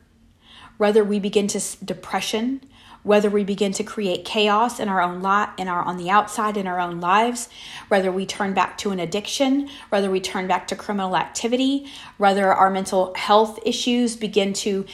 whether 0.80 1.04
we 1.04 1.20
begin 1.20 1.46
to 1.46 1.60
depression, 1.84 2.60
whether 3.02 3.28
we 3.28 3.44
begin 3.44 3.72
to 3.72 3.84
create 3.84 4.24
chaos 4.24 4.80
in 4.80 4.88
our 4.88 5.00
own 5.00 5.20
lot 5.20 5.52
in 5.58 5.68
our 5.68 5.82
on 5.82 5.96
the 5.96 6.10
outside 6.10 6.56
in 6.56 6.66
our 6.66 6.78
own 6.78 7.00
lives 7.00 7.48
whether 7.88 8.12
we 8.12 8.26
turn 8.26 8.52
back 8.52 8.76
to 8.76 8.90
an 8.90 9.00
addiction 9.00 9.66
whether 9.88 10.10
we 10.10 10.20
turn 10.20 10.46
back 10.46 10.68
to 10.68 10.76
criminal 10.76 11.16
activity 11.16 11.86
whether 12.18 12.52
our 12.52 12.68
mental 12.68 13.14
health 13.14 13.58
issues 13.64 14.16
begin 14.16 14.52
to 14.52 14.84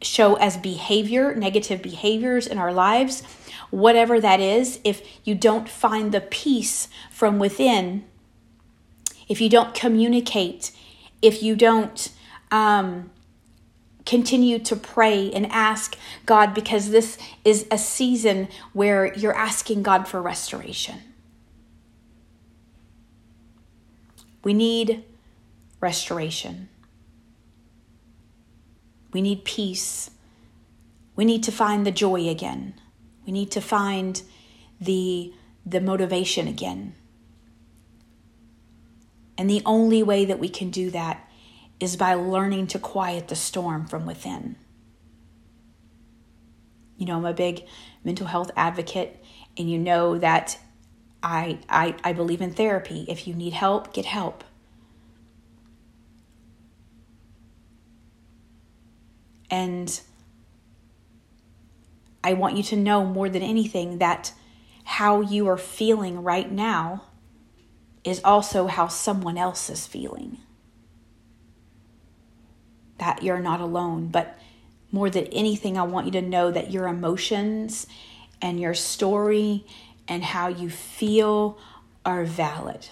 show 0.00 0.36
as 0.36 0.56
behavior 0.58 1.34
negative 1.34 1.82
behaviors 1.82 2.46
in 2.46 2.56
our 2.56 2.72
lives 2.72 3.24
whatever 3.70 4.20
that 4.20 4.38
is 4.38 4.78
if 4.84 5.02
you 5.24 5.34
don't 5.34 5.68
find 5.68 6.12
the 6.12 6.20
peace 6.20 6.86
from 7.10 7.40
within 7.40 8.04
if 9.28 9.40
you 9.40 9.48
don't 9.48 9.74
communicate, 9.74 10.72
if 11.20 11.42
you 11.42 11.56
don't 11.56 12.10
um, 12.50 13.10
continue 14.06 14.58
to 14.60 14.76
pray 14.76 15.30
and 15.32 15.44
ask 15.46 15.96
God, 16.24 16.54
because 16.54 16.90
this 16.90 17.18
is 17.44 17.66
a 17.70 17.76
season 17.76 18.48
where 18.72 19.12
you're 19.14 19.36
asking 19.36 19.82
God 19.82 20.08
for 20.08 20.22
restoration. 20.22 21.00
We 24.42 24.54
need 24.54 25.04
restoration. 25.80 26.68
We 29.12 29.20
need 29.20 29.44
peace. 29.44 30.10
We 31.16 31.24
need 31.24 31.42
to 31.42 31.52
find 31.52 31.84
the 31.84 31.90
joy 31.90 32.28
again. 32.28 32.74
We 33.26 33.32
need 33.32 33.50
to 33.52 33.60
find 33.60 34.22
the, 34.80 35.34
the 35.64 35.80
motivation 35.80 36.46
again. 36.46 36.94
And 39.36 39.50
the 39.50 39.62
only 39.66 40.02
way 40.02 40.24
that 40.24 40.38
we 40.38 40.48
can 40.48 40.70
do 40.70 40.90
that 40.90 41.25
is 41.80 41.96
by 41.96 42.14
learning 42.14 42.66
to 42.68 42.78
quiet 42.78 43.28
the 43.28 43.36
storm 43.36 43.86
from 43.86 44.06
within. 44.06 44.56
You 46.96 47.06
know, 47.06 47.16
I'm 47.16 47.24
a 47.26 47.34
big 47.34 47.64
mental 48.04 48.26
health 48.26 48.50
advocate, 48.56 49.22
and 49.58 49.70
you 49.70 49.78
know 49.78 50.18
that 50.18 50.58
I, 51.22 51.58
I, 51.68 51.94
I 52.02 52.12
believe 52.12 52.40
in 52.40 52.52
therapy. 52.52 53.04
If 53.08 53.26
you 53.26 53.34
need 53.34 53.52
help, 53.52 53.92
get 53.92 54.06
help. 54.06 54.44
And 59.50 60.00
I 62.24 62.32
want 62.32 62.56
you 62.56 62.62
to 62.64 62.76
know 62.76 63.04
more 63.04 63.28
than 63.28 63.42
anything 63.42 63.98
that 63.98 64.32
how 64.84 65.20
you 65.20 65.46
are 65.48 65.56
feeling 65.56 66.22
right 66.22 66.50
now 66.50 67.04
is 68.02 68.20
also 68.24 68.66
how 68.66 68.88
someone 68.88 69.36
else 69.36 69.68
is 69.68 69.86
feeling. 69.86 70.38
That 72.98 73.22
you're 73.22 73.40
not 73.40 73.60
alone, 73.60 74.08
but 74.08 74.38
more 74.92 75.10
than 75.10 75.26
anything, 75.26 75.76
I 75.76 75.82
want 75.82 76.06
you 76.06 76.12
to 76.12 76.22
know 76.22 76.50
that 76.50 76.70
your 76.70 76.86
emotions 76.86 77.86
and 78.40 78.60
your 78.60 78.74
story 78.74 79.66
and 80.08 80.22
how 80.22 80.48
you 80.48 80.70
feel 80.70 81.58
are 82.04 82.24
valid. 82.24 82.88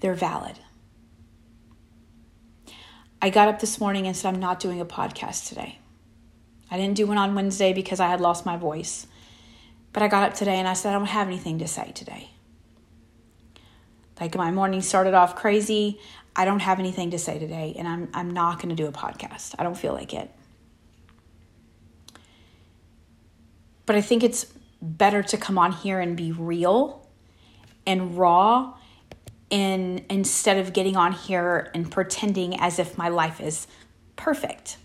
They're 0.00 0.14
valid. 0.14 0.58
I 3.20 3.30
got 3.30 3.48
up 3.48 3.58
this 3.58 3.80
morning 3.80 4.06
and 4.06 4.16
said, 4.16 4.32
I'm 4.32 4.40
not 4.40 4.60
doing 4.60 4.80
a 4.80 4.86
podcast 4.86 5.48
today. 5.48 5.80
I 6.70 6.76
didn't 6.76 6.96
do 6.96 7.06
one 7.06 7.18
on 7.18 7.34
Wednesday 7.34 7.72
because 7.72 7.98
I 7.98 8.08
had 8.08 8.20
lost 8.20 8.46
my 8.46 8.56
voice. 8.56 9.08
But 9.92 10.04
I 10.04 10.08
got 10.08 10.22
up 10.22 10.34
today 10.34 10.56
and 10.56 10.68
I 10.68 10.74
said, 10.74 10.90
I 10.90 10.98
don't 10.98 11.06
have 11.06 11.26
anything 11.26 11.58
to 11.58 11.66
say 11.66 11.90
today. 11.92 12.30
Like 14.20 14.34
my 14.34 14.50
morning 14.50 14.82
started 14.82 15.14
off 15.14 15.36
crazy. 15.36 16.00
I 16.34 16.44
don't 16.44 16.60
have 16.60 16.78
anything 16.78 17.10
to 17.10 17.18
say 17.18 17.38
today, 17.38 17.74
and 17.78 17.88
I'm, 17.88 18.08
I'm 18.14 18.30
not 18.30 18.56
going 18.56 18.68
to 18.68 18.74
do 18.74 18.86
a 18.86 18.92
podcast. 18.92 19.54
I 19.58 19.64
don't 19.64 19.76
feel 19.76 19.92
like 19.92 20.14
it. 20.14 20.30
But 23.86 23.96
I 23.96 24.00
think 24.00 24.22
it's 24.22 24.46
better 24.80 25.22
to 25.22 25.36
come 25.36 25.58
on 25.58 25.72
here 25.72 25.98
and 25.98 26.16
be 26.16 26.30
real 26.30 27.08
and 27.86 28.16
raw 28.16 28.74
and 29.50 30.04
instead 30.10 30.58
of 30.58 30.72
getting 30.72 30.96
on 30.96 31.12
here 31.12 31.70
and 31.74 31.90
pretending 31.90 32.60
as 32.60 32.78
if 32.78 32.98
my 32.98 33.08
life 33.08 33.40
is 33.40 33.66
perfect 34.16 34.76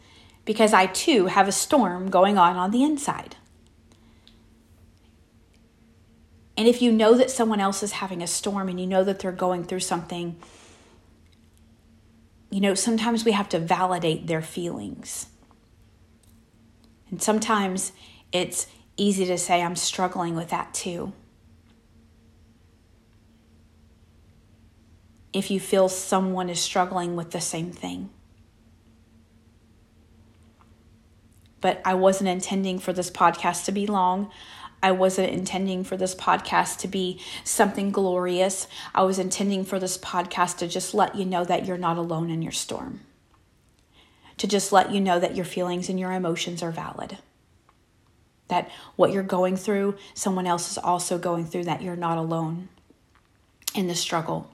because 0.46 0.74
I 0.74 0.86
too 0.86 1.28
have 1.28 1.48
a 1.48 1.52
storm 1.52 2.10
going 2.10 2.38
on 2.38 2.56
on 2.56 2.72
the 2.72 2.84
inside. 2.84 3.36
And 6.56 6.68
if 6.68 6.82
you 6.82 6.92
know 6.92 7.16
that 7.16 7.32
someone 7.32 7.60
else 7.60 7.82
is 7.82 7.94
having 7.94 8.22
a 8.22 8.28
storm 8.28 8.70
and 8.70 8.80
you 8.80 8.86
know 8.86 9.04
that 9.04 9.20
they're 9.20 9.32
going 9.32 9.64
through 9.64 9.80
something, 9.80 10.36
you 12.52 12.62
know, 12.62 12.76
sometimes 12.76 13.26
we 13.26 13.32
have 13.32 13.50
to 13.50 13.60
validate 13.60 14.28
their 14.28 14.42
feelings. 14.42 15.28
And 17.10 17.22
sometimes 17.22 17.92
it's 18.32 18.68
easy 18.98 19.26
to 19.26 19.38
say, 19.38 19.62
I'm 19.62 19.76
struggling 19.76 20.36
with 20.36 20.50
that 20.50 20.74
too. 20.74 21.14
If 25.32 25.50
you 25.50 25.60
feel 25.60 25.90
someone 25.90 26.50
is 26.50 26.60
struggling 26.60 27.16
with 27.16 27.32
the 27.32 27.42
same 27.42 27.72
thing. 27.72 28.12
but 31.64 31.82
I 31.86 31.94
wasn't 31.94 32.28
intending 32.28 32.78
for 32.78 32.92
this 32.92 33.10
podcast 33.10 33.64
to 33.66 33.72
be 33.72 33.88
long. 33.88 34.30
I 34.84 34.92
wasn't 34.92 35.32
intending 35.32 35.86
for 35.86 35.96
this 35.96 36.14
podcast 36.14 36.80
to 36.80 36.90
be 36.90 37.22
something 37.46 37.90
glorious. 37.90 38.68
I 38.94 39.04
was 39.04 39.18
intending 39.18 39.64
for 39.64 39.80
this 39.80 39.98
podcast 39.98 40.58
to 40.58 40.68
just 40.68 40.94
let 40.94 41.16
you 41.16 41.24
know 41.24 41.46
that 41.46 41.66
you're 41.66 41.78
not 41.78 41.98
alone 41.98 42.30
in 42.30 42.42
your 42.42 42.52
storm. 42.52 43.00
To 44.38 44.48
just 44.48 44.74
let 44.74 44.92
you 44.92 45.00
know 45.00 45.20
that 45.20 45.38
your 45.38 45.46
feelings 45.46 45.88
and 45.88 45.98
your 45.98 46.12
emotions 46.12 46.62
are 46.62 46.72
valid. 46.72 47.18
That 48.50 48.70
what 48.98 49.14
you're 49.14 49.24
going 49.24 49.56
through, 49.56 49.96
someone 50.14 50.46
else 50.46 50.70
is 50.70 50.78
also 50.78 51.18
going 51.18 51.46
through, 51.46 51.64
that 51.64 51.82
you're 51.82 51.96
not 51.96 52.18
alone 52.18 52.68
in 53.74 53.88
the 53.88 53.96
struggle. 53.96 54.53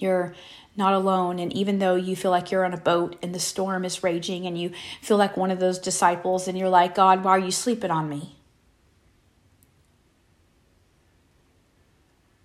You're 0.00 0.34
not 0.76 0.94
alone. 0.94 1.38
And 1.38 1.52
even 1.52 1.78
though 1.78 1.94
you 1.94 2.16
feel 2.16 2.30
like 2.30 2.50
you're 2.50 2.64
on 2.64 2.74
a 2.74 2.78
boat 2.78 3.16
and 3.22 3.34
the 3.34 3.40
storm 3.40 3.84
is 3.84 4.02
raging 4.02 4.46
and 4.46 4.58
you 4.58 4.72
feel 5.02 5.16
like 5.16 5.36
one 5.36 5.50
of 5.50 5.60
those 5.60 5.78
disciples 5.78 6.48
and 6.48 6.58
you're 6.58 6.68
like, 6.68 6.94
God, 6.94 7.24
why 7.24 7.32
are 7.32 7.38
you 7.38 7.50
sleeping 7.50 7.90
on 7.90 8.08
me? 8.08 8.36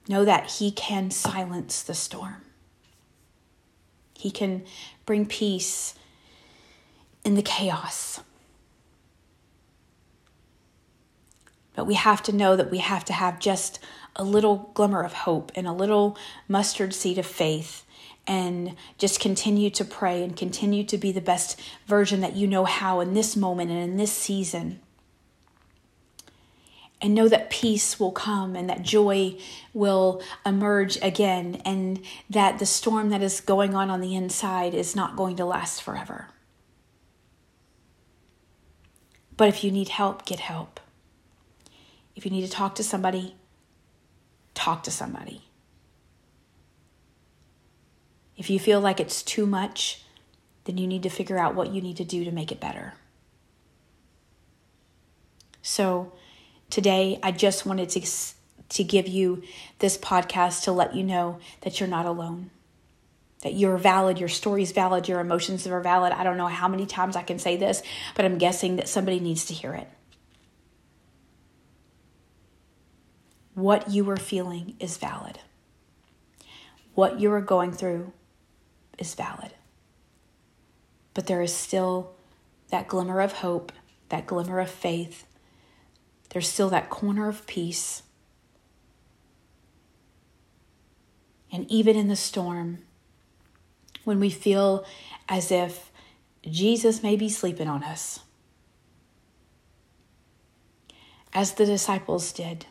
Know 0.08 0.26
that 0.26 0.52
He 0.52 0.72
can 0.72 1.12
silence 1.12 1.82
the 1.82 1.96
storm. 1.96 2.44
He 4.18 4.32
can 4.32 4.66
bring 5.06 5.26
peace 5.26 5.96
in 7.24 7.36
the 7.36 7.42
chaos. 7.42 8.22
But 11.76 11.86
we 11.86 11.96
have 11.96 12.24
to 12.24 12.34
know 12.34 12.56
that 12.56 12.72
we 12.72 12.78
have 12.80 13.06
to 13.06 13.14
have 13.14 13.40
just 13.40 13.80
a 14.16 14.24
little 14.24 14.72
glimmer 14.74 15.04
of 15.04 15.14
hope 15.14 15.52
and 15.56 15.68
a 15.68 15.74
little 15.74 16.18
mustard 16.48 16.94
seed 16.94 17.18
of 17.18 17.26
faith 17.26 17.84
and 18.28 18.76
just 18.98 19.20
continue 19.20 19.70
to 19.70 19.86
pray 19.86 20.24
and 20.24 20.36
continue 20.36 20.84
to 20.84 20.98
be 20.98 21.12
the 21.12 21.22
best 21.22 21.60
version 21.86 22.22
that 22.22 22.36
you 22.36 22.48
know 22.48 22.66
how 22.66 23.00
in 23.00 23.14
this 23.14 23.36
moment 23.36 23.70
and 23.70 23.80
in 23.80 23.98
this 23.98 24.12
season. 24.12 24.80
And 27.02 27.14
know 27.14 27.28
that 27.28 27.50
peace 27.50 28.00
will 28.00 28.12
come 28.12 28.56
and 28.56 28.70
that 28.70 28.82
joy 28.82 29.38
will 29.74 30.24
emerge 30.46 30.98
again, 31.04 31.62
and 31.66 32.02
that 32.30 32.58
the 32.58 32.66
storm 32.66 33.10
that 33.10 33.22
is 33.22 33.42
going 33.42 33.76
on 33.76 33.92
on 33.92 34.00
the 34.00 34.16
inside 34.16 34.74
is 34.74 34.96
not 34.96 35.16
going 35.16 35.36
to 35.36 35.46
last 35.46 35.84
forever. 35.84 36.30
But 39.38 39.50
if 39.50 39.64
you 39.64 39.72
need 39.72 39.90
help, 39.90 40.26
get 40.26 40.40
help. 40.40 40.80
If 42.16 42.26
you 42.26 42.32
need 42.32 42.46
to 42.46 42.52
talk 42.52 42.76
to 42.76 42.84
somebody, 42.84 43.36
talk 44.54 44.84
to 44.84 44.92
somebody. 44.92 45.44
If 48.38 48.50
you 48.50 48.60
feel 48.60 48.82
like 48.82 49.00
it's 49.00 49.24
too 49.24 49.46
much, 49.46 50.04
then 50.66 50.78
you 50.78 50.88
need 50.88 51.04
to 51.04 51.10
figure 51.10 51.38
out 51.38 51.56
what 51.56 51.72
you 51.72 51.82
need 51.82 51.98
to 51.98 52.04
do 52.04 52.24
to 52.26 52.32
make 52.32 52.52
it 52.52 52.60
better. 52.60 52.94
So, 55.62 56.14
today 56.70 57.20
I 57.24 57.32
just 57.32 57.66
wanted 57.66 57.90
to 57.90 58.02
to 58.68 58.84
give 58.84 59.08
you 59.08 59.44
this 59.80 59.98
podcast 59.98 60.64
to 60.64 60.72
let 60.72 60.96
you 60.96 61.04
know 61.04 61.40
that 61.62 61.80
you're 61.80 61.90
not 61.90 62.06
alone. 62.06 62.50
That 63.44 63.54
you're 63.54 63.78
valid, 63.78 64.20
your 64.20 64.30
story's 64.30 64.72
valid, 64.72 65.08
your 65.08 65.20
emotions 65.20 65.68
are 65.68 65.80
valid. 65.82 66.14
I 66.14 66.24
don't 66.24 66.38
know 66.38 66.48
how 66.48 66.68
many 66.68 66.86
times 66.86 67.16
I 67.16 67.22
can 67.22 67.38
say 67.38 67.58
this, 67.58 67.84
but 68.16 68.26
I'm 68.26 68.40
guessing 68.40 68.78
that 68.78 68.88
somebody 68.88 69.20
needs 69.20 69.46
to 69.46 69.54
hear 69.54 69.74
it. 69.74 69.88
What 73.56 73.90
you 73.90 74.10
are 74.10 74.18
feeling 74.18 74.76
is 74.82 74.98
valid. 74.98 75.40
What 76.94 77.22
you 77.22 77.32
are 77.32 77.42
going 77.42 77.72
through 77.72 78.12
is 78.98 79.16
valid. 79.16 79.54
But 81.14 81.28
there 81.28 81.42
is 81.42 81.54
still 81.54 82.12
that 82.70 82.90
glimmer 82.90 83.22
of 83.22 83.32
hope, 83.32 83.72
that 84.10 84.28
glimmer 84.28 84.60
of 84.60 84.70
faith. 84.70 85.26
There's 86.30 86.50
still 86.50 86.70
that 86.70 86.90
corner 86.90 87.30
of 87.30 87.48
peace. 87.48 88.04
And 91.50 91.70
even 91.72 91.96
in 91.96 92.10
the 92.10 92.18
storm, 92.18 92.80
when 94.04 94.20
we 94.20 94.30
feel 94.30 94.86
as 95.30 95.50
if 95.50 95.92
Jesus 96.44 97.02
may 97.02 97.16
be 97.16 97.30
sleeping 97.30 97.70
on 97.70 97.84
us, 97.86 98.20
as 101.34 101.54
the 101.54 101.66
disciples 101.66 102.34
did, 102.34 102.66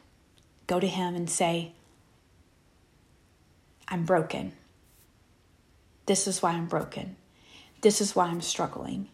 go 0.66 0.80
to 0.80 0.86
him 0.86 1.14
and 1.14 1.28
say, 1.28 1.72
I'm 3.88 4.04
broken. 4.04 4.52
This 6.06 6.26
is 6.26 6.42
why 6.42 6.52
I'm 6.52 6.66
broken. 6.66 7.16
This 7.80 8.00
is 8.00 8.16
why 8.16 8.26
I'm 8.26 8.40
struggling. 8.40 9.08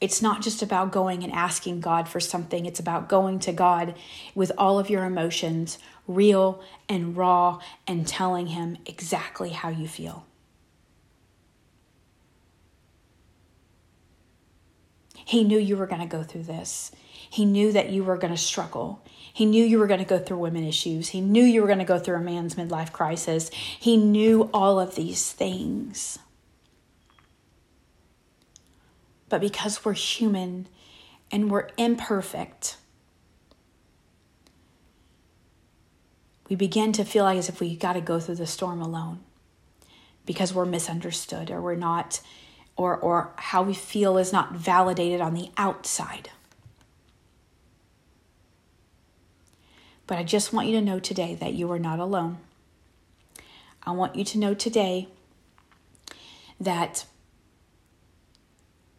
It's 0.00 0.22
not 0.22 0.40
just 0.40 0.62
about 0.62 0.92
going 0.92 1.22
and 1.22 1.32
asking 1.32 1.80
God 1.80 2.08
for 2.08 2.20
something, 2.20 2.64
it's 2.64 2.80
about 2.80 3.08
going 3.08 3.38
to 3.40 3.52
God 3.52 3.94
with 4.34 4.50
all 4.56 4.78
of 4.78 4.88
your 4.88 5.04
emotions, 5.04 5.78
real 6.08 6.62
and 6.88 7.16
raw, 7.16 7.60
and 7.86 8.06
telling 8.06 8.48
Him 8.48 8.78
exactly 8.86 9.50
how 9.50 9.68
you 9.68 9.86
feel. 9.86 10.24
He 15.12 15.44
knew 15.44 15.58
you 15.58 15.76
were 15.76 15.86
going 15.86 16.00
to 16.00 16.06
go 16.06 16.22
through 16.22 16.44
this. 16.44 16.90
He 17.12 17.44
knew 17.44 17.70
that 17.72 17.90
you 17.90 18.02
were 18.02 18.16
going 18.16 18.34
to 18.34 18.40
struggle. 18.40 19.00
He 19.40 19.46
knew 19.46 19.64
you 19.64 19.78
were 19.78 19.86
going 19.86 20.00
to 20.00 20.04
go 20.04 20.18
through 20.18 20.36
women 20.36 20.64
issues. 20.64 21.08
He 21.08 21.22
knew 21.22 21.42
you 21.42 21.62
were 21.62 21.66
going 21.66 21.78
to 21.78 21.84
go 21.86 21.98
through 21.98 22.16
a 22.16 22.20
man's 22.20 22.56
midlife 22.56 22.92
crisis. 22.92 23.48
He 23.48 23.96
knew 23.96 24.50
all 24.52 24.78
of 24.78 24.96
these 24.96 25.32
things. 25.32 26.18
But 29.30 29.40
because 29.40 29.82
we're 29.82 29.94
human 29.94 30.66
and 31.32 31.50
we're 31.50 31.68
imperfect, 31.78 32.76
we 36.50 36.54
begin 36.54 36.92
to 36.92 37.02
feel 37.02 37.24
like 37.24 37.38
as 37.38 37.48
if 37.48 37.60
we 37.60 37.76
got 37.76 37.94
to 37.94 38.02
go 38.02 38.20
through 38.20 38.34
the 38.34 38.46
storm 38.46 38.82
alone 38.82 39.20
because 40.26 40.52
we're 40.52 40.66
misunderstood 40.66 41.50
or 41.50 41.62
we're 41.62 41.76
not 41.76 42.20
or 42.76 42.94
or 42.94 43.32
how 43.36 43.62
we 43.62 43.72
feel 43.72 44.18
is 44.18 44.34
not 44.34 44.52
validated 44.52 45.22
on 45.22 45.32
the 45.32 45.48
outside. 45.56 46.28
But 50.10 50.18
I 50.18 50.24
just 50.24 50.52
want 50.52 50.66
you 50.66 50.74
to 50.74 50.84
know 50.84 50.98
today 50.98 51.36
that 51.36 51.54
you 51.54 51.70
are 51.70 51.78
not 51.78 52.00
alone. 52.00 52.38
I 53.84 53.92
want 53.92 54.16
you 54.16 54.24
to 54.24 54.38
know 54.40 54.54
today 54.54 55.06
that 56.60 57.06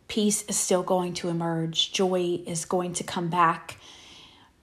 peace 0.08 0.44
is 0.44 0.56
still 0.56 0.84
going 0.84 1.14
to 1.16 1.28
emerge, 1.28 1.92
joy 1.92 2.40
is 2.48 2.64
going 2.64 2.94
to 2.94 3.04
come 3.04 3.28
back, 3.28 3.78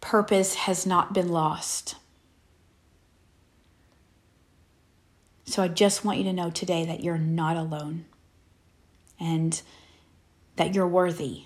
purpose 0.01 0.55
has 0.55 0.87
not 0.87 1.13
been 1.13 1.29
lost. 1.29 1.97
So 5.45 5.63
I 5.63 5.69
just 5.69 6.03
want 6.03 6.17
you 6.17 6.25
to 6.25 6.33
know 6.33 6.49
today 6.49 6.87
that 6.87 7.05
you're 7.05 7.19
not 7.19 7.59
alone 7.59 8.07
and 9.21 9.61
that 10.57 10.75
you're 10.75 10.89
worthy 10.89 11.43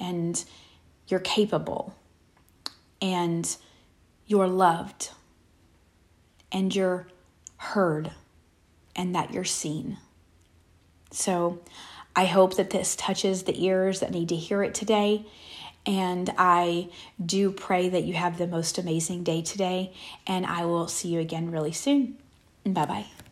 and 0.00 0.44
you're 1.06 1.20
capable 1.20 1.94
and 3.00 3.56
you're 4.26 4.48
loved 4.48 5.10
and 6.52 6.74
you're 6.74 7.06
heard 7.56 8.12
and 8.94 9.14
that 9.14 9.32
you're 9.32 9.44
seen. 9.44 9.98
So 11.10 11.60
I 12.14 12.24
hope 12.24 12.56
that 12.56 12.70
this 12.70 12.96
touches 12.96 13.44
the 13.44 13.64
ears 13.64 14.00
that 14.00 14.10
need 14.10 14.28
to 14.30 14.36
hear 14.36 14.62
it 14.62 14.74
today. 14.74 15.26
And 15.84 16.32
I 16.36 16.88
do 17.24 17.52
pray 17.52 17.88
that 17.88 18.04
you 18.04 18.14
have 18.14 18.38
the 18.38 18.46
most 18.46 18.78
amazing 18.78 19.22
day 19.22 19.42
today. 19.42 19.92
And 20.26 20.44
I 20.44 20.64
will 20.64 20.88
see 20.88 21.08
you 21.08 21.20
again 21.20 21.50
really 21.50 21.72
soon. 21.72 22.16
Bye 22.64 22.86
bye. 22.86 23.25